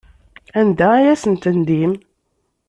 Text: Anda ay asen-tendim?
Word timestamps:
Anda 0.59 0.87
ay 0.93 1.05
asen-tendim? 1.13 1.93